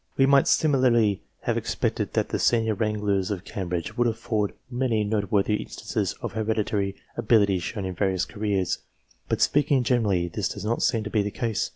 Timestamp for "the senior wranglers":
2.29-3.29